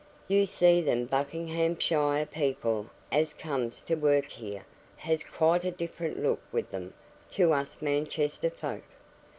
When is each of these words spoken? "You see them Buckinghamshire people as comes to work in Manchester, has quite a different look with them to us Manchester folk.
"You 0.27 0.47
see 0.47 0.81
them 0.81 1.05
Buckinghamshire 1.05 2.25
people 2.25 2.87
as 3.11 3.33
comes 3.35 3.83
to 3.83 3.93
work 3.93 4.35
in 4.39 4.45
Manchester, 4.53 4.65
has 4.97 5.23
quite 5.23 5.63
a 5.63 5.69
different 5.69 6.17
look 6.23 6.41
with 6.51 6.71
them 6.71 6.95
to 7.29 7.53
us 7.53 7.83
Manchester 7.83 8.49
folk. 8.49 8.81